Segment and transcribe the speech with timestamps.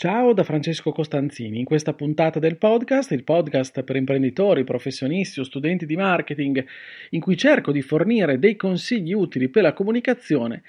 [0.00, 1.58] Ciao da Francesco Costanzini.
[1.58, 6.64] In questa puntata del podcast, il podcast per imprenditori, professionisti o studenti di marketing,
[7.10, 10.62] in cui cerco di fornire dei consigli utili per la comunicazione,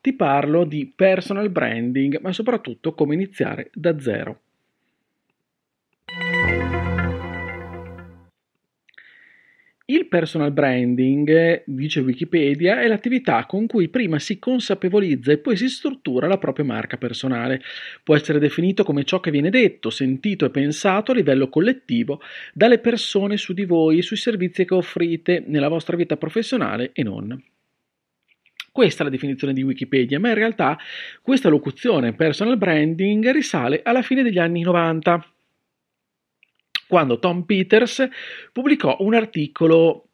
[0.00, 4.42] ti parlo di personal branding, ma soprattutto come iniziare da zero.
[9.88, 15.68] Il personal branding, dice Wikipedia, è l'attività con cui prima si consapevolizza e poi si
[15.68, 17.62] struttura la propria marca personale.
[18.02, 22.20] Può essere definito come ciò che viene detto, sentito e pensato a livello collettivo
[22.52, 27.04] dalle persone su di voi e sui servizi che offrite nella vostra vita professionale e
[27.04, 27.40] non.
[28.72, 30.76] Questa è la definizione di Wikipedia, ma in realtà
[31.22, 35.35] questa locuzione personal branding risale alla fine degli anni 90
[36.88, 38.08] quando Tom Peters
[38.52, 40.08] pubblicò un articolo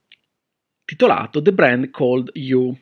[0.85, 2.77] titolato The Brand Called You.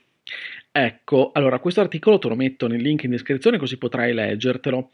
[0.72, 4.90] Ecco, allora questo articolo te lo metto nel link in descrizione così potrai leggertelo.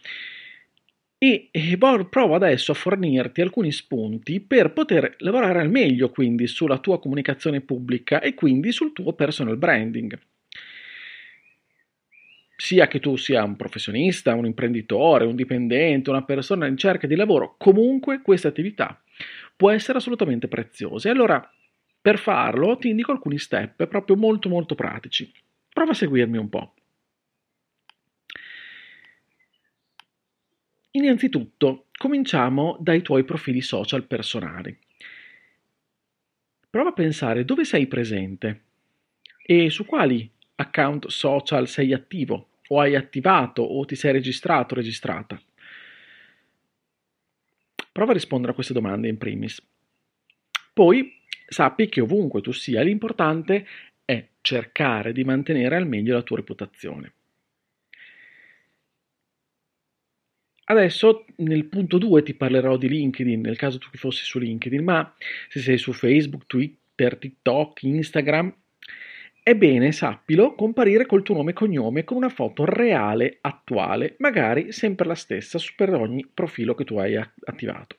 [1.18, 6.78] E, e provo adesso a fornirti alcuni spunti per poter lavorare al meglio quindi sulla
[6.78, 10.18] tua comunicazione pubblica e quindi sul tuo personal branding
[12.56, 17.14] sia che tu sia un professionista, un imprenditore, un dipendente, una persona in cerca di
[17.14, 19.00] lavoro, comunque questa attività
[19.54, 21.08] può essere assolutamente preziosa.
[21.08, 21.50] E allora,
[22.00, 25.30] per farlo, ti indico alcuni step proprio molto molto pratici.
[25.72, 26.74] Prova a seguirmi un po'.
[30.92, 34.76] Innanzitutto, cominciamo dai tuoi profili social personali.
[36.70, 38.62] Prova a pensare dove sei presente
[39.44, 44.76] e su quali account social sei attivo o hai attivato o ti sei registrato o
[44.76, 45.40] registrata?
[47.92, 49.62] Prova a rispondere a queste domande in primis.
[50.72, 53.66] Poi sappi che ovunque tu sia, l'importante
[54.04, 57.12] è cercare di mantenere al meglio la tua reputazione.
[60.68, 65.14] Adesso nel punto 2 ti parlerò di LinkedIn, nel caso tu fossi su LinkedIn, ma
[65.48, 68.52] se sei su Facebook, Twitter, TikTok, Instagram,
[69.48, 75.06] Ebbene, sappilo, comparire col tuo nome e cognome con una foto reale, attuale, magari sempre
[75.06, 77.96] la stessa per ogni profilo che tu hai attivato.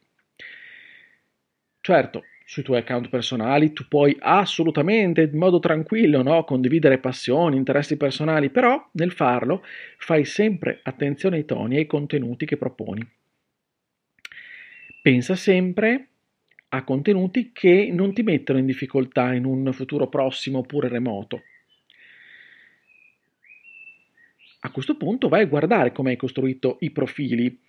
[1.81, 7.97] Certo, sui tuoi account personali tu puoi assolutamente in modo tranquillo no, condividere passioni, interessi
[7.97, 9.63] personali, però nel farlo
[9.97, 13.09] fai sempre attenzione ai toni e ai contenuti che proponi.
[15.01, 16.07] Pensa sempre
[16.69, 21.43] a contenuti che non ti mettono in difficoltà in un futuro prossimo oppure remoto.
[24.61, 27.59] A questo punto vai a guardare come hai costruito i profili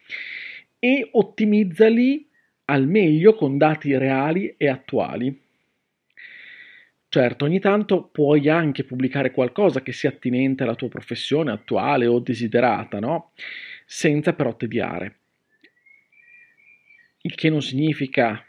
[0.78, 2.28] e ottimizzali
[2.66, 5.46] al meglio con dati reali e attuali.
[7.10, 12.18] Certo, ogni tanto puoi anche pubblicare qualcosa che sia attinente alla tua professione attuale o
[12.18, 13.32] desiderata, no?
[13.86, 15.16] Senza però tediare.
[17.22, 18.44] Il che non significa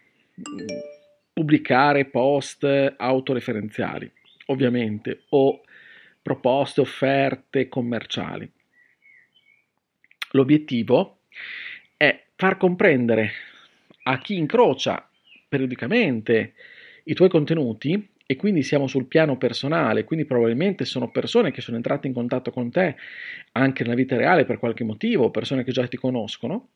[1.34, 2.66] pubblicare post
[2.98, 4.12] autoreferenziali,
[4.48, 5.62] ovviamente, o
[6.22, 8.50] proposte, offerte commerciali.
[10.32, 11.22] L'obiettivo
[11.98, 13.32] è far comprendere
[14.04, 15.10] a chi incrocia
[15.48, 16.54] periodicamente
[17.06, 21.78] i tuoi contenuti e quindi siamo sul piano personale, quindi probabilmente sono persone che sono
[21.78, 22.96] entrate in contatto con te
[23.54, 26.68] anche nella vita reale per qualche motivo, persone che già ti conoscono,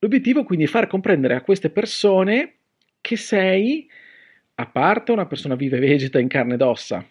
[0.00, 2.54] L'obiettivo quindi è far comprendere a queste persone
[3.00, 3.88] che sei,
[4.54, 7.06] a parte una persona viva e vegeta in carne ed ossa,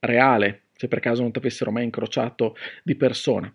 [0.00, 3.52] reale, se per caso non ti avessero mai incrociato di persona,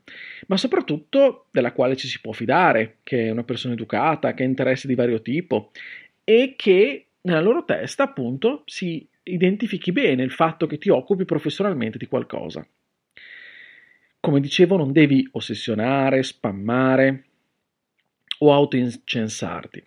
[0.48, 4.48] ma soprattutto della quale ci si può fidare, che è una persona educata, che ha
[4.48, 5.72] interessi di vario tipo
[6.24, 11.98] e che nella loro testa appunto si identifichi bene il fatto che ti occupi professionalmente
[11.98, 12.66] di qualcosa.
[14.22, 17.29] Come dicevo, non devi ossessionare, spammare,
[18.40, 19.84] o autoincensarti.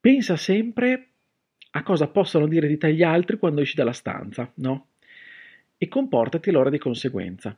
[0.00, 1.08] Pensa sempre
[1.72, 4.88] a cosa possono dire di te gli altri quando esci dalla stanza, no?
[5.76, 7.56] E comportati allora di conseguenza.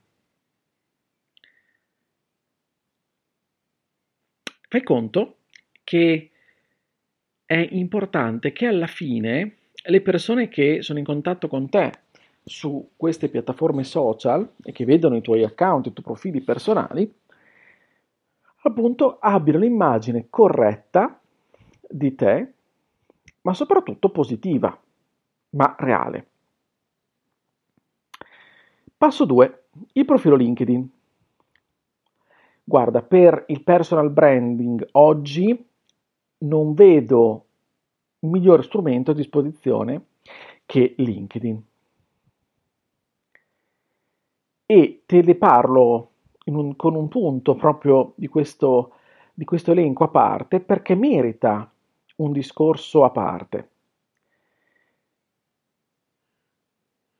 [4.69, 5.39] Fai conto
[5.85, 6.31] che
[7.45, 11.91] è importante che alla fine le persone che sono in contatto con te
[12.45, 17.13] su queste piattaforme social e che vedono i tuoi account, i tuoi profili personali,
[18.63, 21.21] appunto abbiano l'immagine corretta
[21.89, 22.53] di te,
[23.43, 24.77] ma soprattutto positiva.
[25.55, 26.29] ma reale.
[28.97, 29.65] Passo 2.
[29.93, 30.91] Il profilo LinkedIn.
[32.65, 35.69] Guarda, per il personal branding oggi
[36.39, 37.47] non vedo
[38.21, 40.07] un migliore strumento a disposizione
[40.65, 41.63] che LinkedIn.
[44.65, 46.12] E te ne parlo
[46.45, 48.95] un, con un punto proprio di questo,
[49.35, 51.71] di questo elenco a parte perché merita
[52.17, 53.69] un discorso a parte.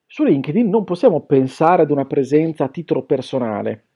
[0.07, 3.87] Su LinkedIn non possiamo pensare ad una presenza a titolo personale,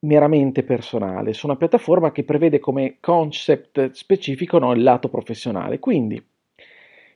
[0.00, 5.78] meramente personale, su una piattaforma che prevede come concept specifico no, il lato professionale.
[5.80, 6.24] Quindi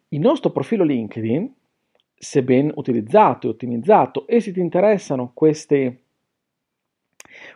[0.09, 1.55] il nostro profilo LinkedIn,
[2.15, 6.03] se ben utilizzato e ottimizzato, e se ti interessano queste,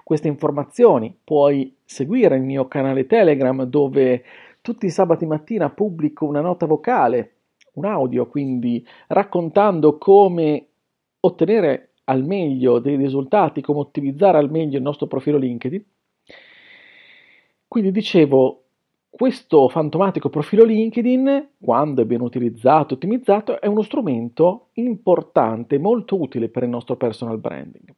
[0.05, 4.23] queste informazioni, puoi seguire il mio canale Telegram dove
[4.61, 7.33] tutti i sabati mattina pubblico una nota vocale,
[7.75, 10.67] un audio, quindi raccontando come
[11.21, 15.85] ottenere al meglio dei risultati, come ottimizzare al meglio il nostro profilo LinkedIn.
[17.67, 18.63] Quindi dicevo,
[19.09, 26.49] questo fantomatico profilo LinkedIn, quando è ben utilizzato ottimizzato, è uno strumento importante, molto utile
[26.49, 27.95] per il nostro personal branding.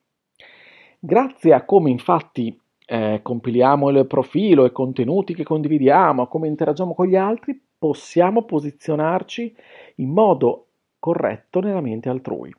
[1.06, 7.06] Grazie a come infatti eh, compiliamo il profilo e contenuti che condividiamo, come interagiamo con
[7.06, 9.56] gli altri, possiamo posizionarci
[9.96, 10.66] in modo
[10.98, 12.52] corretto nella mente altrui.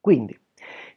[0.00, 0.36] Quindi,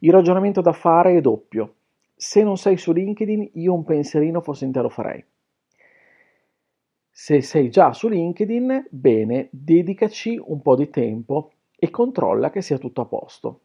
[0.00, 1.74] il ragionamento da fare è doppio.
[2.16, 5.24] Se non sei su LinkedIn, io un pensierino forse intero farei.
[7.12, 12.78] Se sei già su LinkedIn, bene, dedicaci un po' di tempo e controlla che sia
[12.78, 13.60] tutto a posto,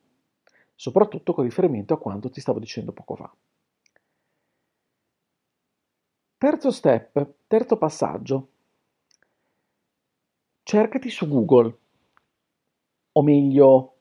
[0.77, 3.35] soprattutto con riferimento a quanto ti stavo dicendo poco fa.
[6.37, 8.47] Terzo step, terzo passaggio.
[10.61, 11.75] Cercati su Google,
[13.13, 13.93] o meglio,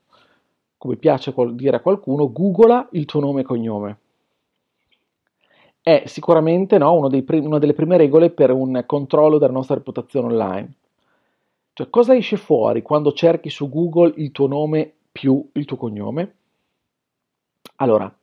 [0.77, 3.99] come piace dire a qualcuno, googla il tuo nome e cognome.
[5.81, 10.75] È sicuramente no, prim- una delle prime regole per un controllo della nostra reputazione online.
[11.73, 16.35] Cioè, cosa esce fuori quando cerchi su Google il tuo nome più il tuo cognome?
[17.77, 18.15] Allora,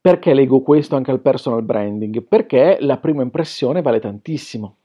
[0.00, 2.22] perché leggo questo anche al personal branding?
[2.22, 4.76] Perché la prima impressione vale tantissimo.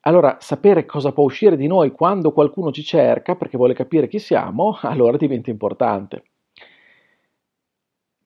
[0.00, 4.18] Allora, sapere cosa può uscire di noi quando qualcuno ci cerca perché vuole capire chi
[4.18, 6.22] siamo, allora diventa importante.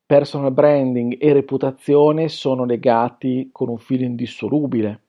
[0.04, 5.02] Personal branding e reputazione sono legati con un filo indissolubile.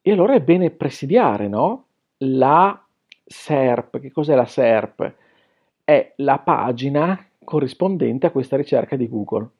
[0.00, 1.86] E allora è bene presidiare, no?
[2.18, 2.82] La
[3.24, 4.00] SERP.
[4.00, 5.14] Che cos'è la SERP?
[5.84, 9.50] È la pagina corrispondente a questa ricerca di Google.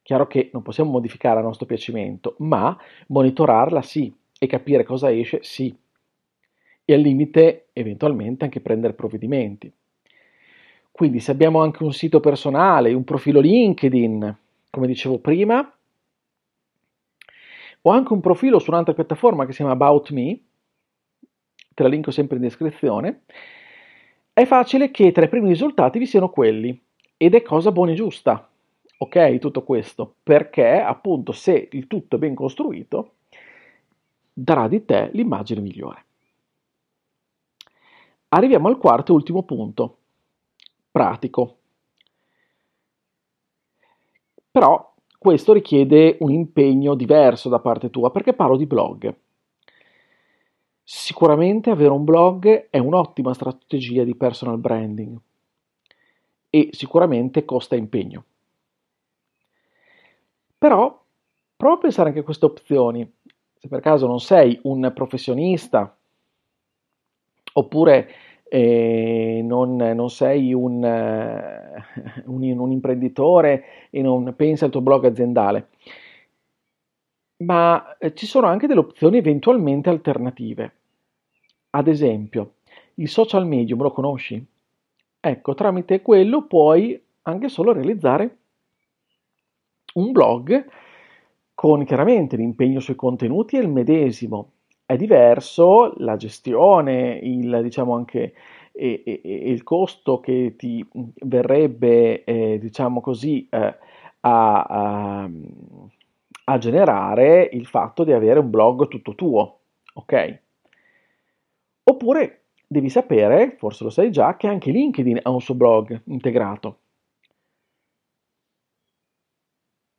[0.00, 2.78] Chiaro che non possiamo modificare a nostro piacimento, ma
[3.08, 5.76] monitorarla sì e capire cosa esce sì.
[6.84, 9.72] E al limite eventualmente anche prendere provvedimenti.
[10.92, 14.36] Quindi se abbiamo anche un sito personale, un profilo LinkedIn,
[14.70, 15.76] come dicevo prima,
[17.82, 20.40] o anche un profilo su un'altra piattaforma che si chiama About Me,
[21.74, 23.22] te la linko sempre in descrizione,
[24.34, 26.78] è facile che tra i primi risultati vi siano quelli,
[27.16, 28.48] ed è cosa buona e giusta
[28.96, 33.12] ok, tutto questo, perché appunto se il tutto è ben costruito,
[34.32, 36.04] darà di te l'immagine migliore.
[38.28, 39.98] Arriviamo al quarto e ultimo punto,
[40.90, 41.58] pratico.
[44.50, 49.14] Però questo richiede un impegno diverso da parte tua perché parlo di blog.
[50.86, 55.18] Sicuramente avere un blog è un'ottima strategia di personal branding
[56.50, 58.24] e sicuramente costa impegno.
[60.58, 61.02] Però
[61.56, 63.10] prova a pensare anche a queste opzioni.
[63.58, 65.96] Se per caso non sei un professionista
[67.54, 68.08] oppure
[68.44, 75.06] eh, non, non, sei un, uh, un, un, imprenditore e non pensi al tuo blog
[75.06, 75.68] aziendale,
[77.38, 80.72] ma eh, ci sono anche delle opzioni eventualmente alternative.
[81.70, 82.54] Ad esempio,
[82.94, 84.44] il social medium lo conosci?
[85.20, 88.36] Ecco, tramite quello puoi anche solo realizzare
[89.94, 90.66] un blog
[91.54, 94.50] con chiaramente l'impegno sui contenuti è il medesimo,
[94.84, 98.34] è diverso la gestione, il, diciamo anche
[98.72, 103.76] e, e, e il costo che ti verrebbe, eh, diciamo così, eh,
[104.20, 105.30] a, a,
[106.44, 109.60] a, generare il fatto di avere un blog tutto tuo,
[109.94, 110.42] ok?
[111.84, 116.78] Oppure devi sapere, forse lo sai già, che anche LinkedIn ha un suo blog integrato.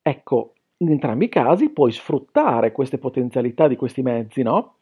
[0.01, 4.77] Ecco, In entrambi i casi puoi sfruttare queste potenzialità di questi mezzi, no?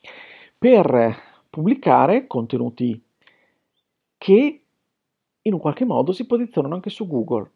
[0.57, 1.15] Per
[1.49, 3.01] pubblicare contenuti
[4.17, 4.63] che
[5.41, 7.51] in un qualche modo si posizionano anche su Google.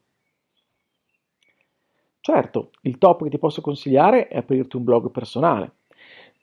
[2.30, 5.76] Certo, il top che ti posso consigliare è aprirti un blog personale,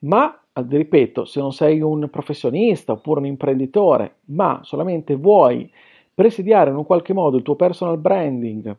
[0.05, 5.71] ma ripeto, se non sei un professionista oppure un imprenditore, ma solamente vuoi
[6.15, 8.75] presidiare in un qualche modo il tuo personal branding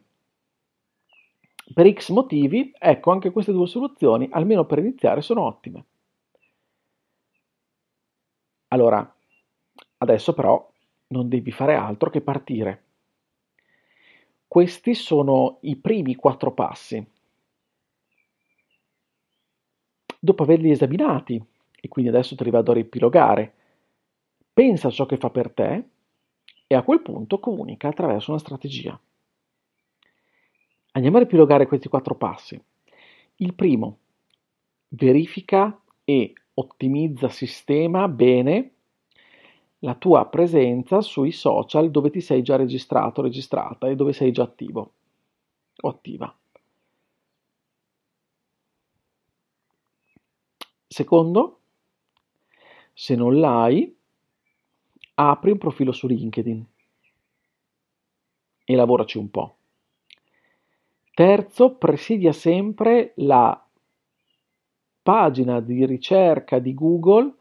[1.73, 5.85] per X motivi, ecco anche queste due soluzioni, almeno per iniziare, sono ottime.
[8.67, 9.11] Allora,
[9.97, 10.71] adesso però
[11.07, 12.84] non devi fare altro che partire.
[14.55, 17.05] Questi sono i primi quattro passi.
[20.17, 21.45] Dopo averli esaminati,
[21.81, 23.53] e quindi adesso te li vado a riepilogare,
[24.53, 25.83] pensa a ciò che fa per te
[26.67, 28.97] e a quel punto comunica attraverso una strategia.
[30.91, 32.57] Andiamo a riepilogare questi quattro passi.
[33.35, 33.97] Il primo,
[34.87, 38.74] verifica e ottimizza, sistema bene
[39.79, 44.43] la tua presenza sui social dove ti sei già registrato, registrata e dove sei già
[44.43, 44.93] attivo
[45.81, 46.33] o attiva.
[50.87, 51.59] Secondo,
[52.93, 53.93] se non l'hai,
[55.15, 56.65] apri un profilo su LinkedIn
[58.63, 59.57] e lavoraci un po'.
[61.13, 63.61] Terzo, presidia sempre la
[65.01, 67.33] pagina di ricerca di Google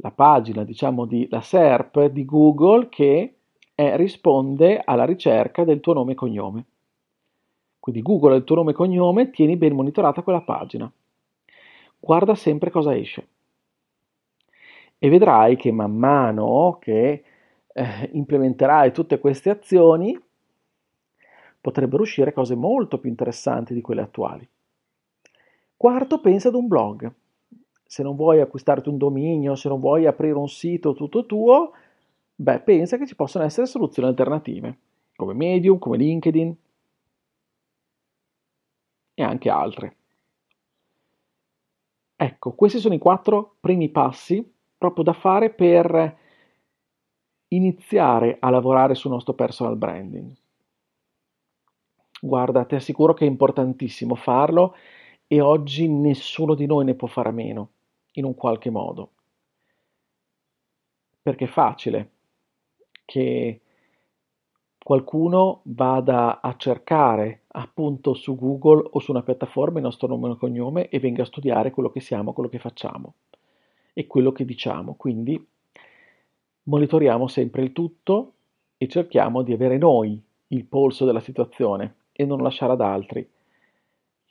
[0.00, 3.34] la pagina, diciamo, di la SERP di Google che
[3.74, 6.64] è, risponde alla ricerca del tuo nome e cognome.
[7.78, 10.90] Quindi Google il tuo nome e cognome, tieni ben monitorata quella pagina.
[11.98, 13.28] Guarda sempre cosa esce.
[14.98, 17.24] E vedrai che man mano che
[17.72, 20.18] eh, implementerai tutte queste azioni,
[21.60, 24.46] potrebbero uscire cose molto più interessanti di quelle attuali.
[25.76, 27.12] Quarto, pensa ad un blog
[27.90, 31.72] se non vuoi acquistarti un dominio, se non vuoi aprire un sito tutto tuo,
[32.36, 34.78] beh, pensa che ci possono essere soluzioni alternative,
[35.16, 36.56] come Medium, come LinkedIn
[39.14, 39.96] e anche altre.
[42.14, 46.16] Ecco, questi sono i quattro primi passi proprio da fare per
[47.48, 50.32] iniziare a lavorare sul nostro personal branding.
[52.20, 54.76] Guarda, ti assicuro che è importantissimo farlo
[55.26, 57.70] e oggi nessuno di noi ne può fare a meno
[58.12, 59.10] in un qualche modo.
[61.22, 62.10] Perché è facile
[63.04, 63.60] che
[64.82, 70.36] qualcuno vada a cercare appunto su Google o su una piattaforma il nostro nome e
[70.36, 73.14] cognome e venga a studiare quello che siamo, quello che facciamo
[73.92, 74.94] e quello che diciamo.
[74.94, 75.46] Quindi
[76.64, 78.32] monitoriamo sempre il tutto
[78.78, 83.28] e cerchiamo di avere noi il polso della situazione e non lasciare ad altri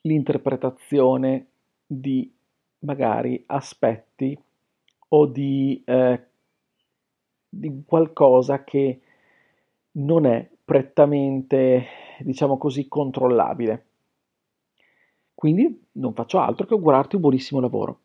[0.02, 1.48] l'interpretazione
[1.86, 2.32] di
[2.80, 4.38] magari aspetti
[5.10, 6.24] o di, eh,
[7.50, 9.02] di qualcosa che
[9.92, 11.86] non è prettamente,
[12.20, 13.86] diciamo così, controllabile.
[15.34, 18.00] Quindi non faccio altro che augurarti un buonissimo lavoro.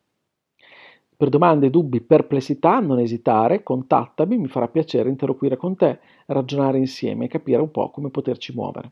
[1.17, 7.25] Per domande, dubbi, perplessità, non esitare, contattami, mi farà piacere interloquire con te, ragionare insieme
[7.25, 8.91] e capire un po' come poterci muovere.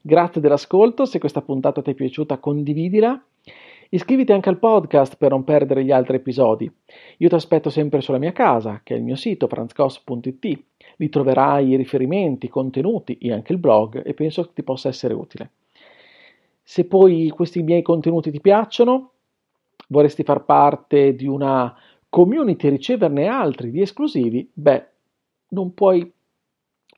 [0.00, 3.24] Grazie dell'ascolto, se questa puntata ti è piaciuta condividila
[3.94, 6.64] Iscriviti anche al podcast per non perdere gli altri episodi.
[7.18, 10.62] Io ti aspetto sempre sulla mia casa, che è il mio sito franzcos.it.
[10.96, 14.88] Lì troverai i riferimenti, i contenuti e anche il blog e penso che ti possa
[14.88, 15.50] essere utile.
[16.62, 19.10] Se poi questi miei contenuti ti piacciono,
[19.88, 21.76] vorresti far parte di una
[22.08, 24.86] community e riceverne altri di esclusivi, beh,
[25.48, 26.10] non puoi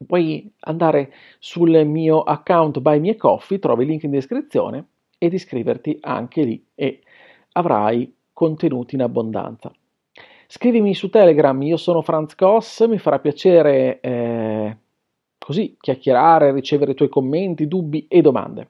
[0.06, 4.86] puoi andare sul mio account Buy Me Coffee, trovi il link in descrizione
[5.18, 7.00] ed iscriverti anche lì e
[7.52, 9.72] avrai contenuti in abbondanza.
[10.46, 14.76] Scrivimi su Telegram, io sono Franz Koss, mi farà piacere eh,
[15.38, 18.68] così chiacchierare, ricevere i tuoi commenti, dubbi e domande.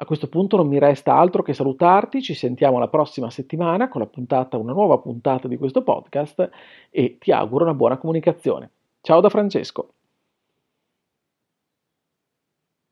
[0.00, 4.00] A questo punto non mi resta altro che salutarti, ci sentiamo la prossima settimana con
[4.00, 6.48] la puntata, una nuova puntata di questo podcast
[6.90, 8.70] e ti auguro una buona comunicazione.
[9.00, 9.94] Ciao da Francesco.